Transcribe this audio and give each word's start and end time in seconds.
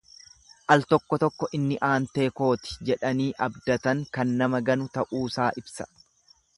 Al 0.75 0.85
tokko 0.93 1.19
tokko 1.23 1.49
inni 1.57 1.77
aantee 1.89 2.25
kooti 2.43 2.79
jedhanii 2.91 3.31
abdatan 3.49 4.05
kan 4.19 4.35
nama 4.43 4.67
ganu 4.71 4.93
ta'uusaa 4.99 5.53
ibsa. 5.65 5.93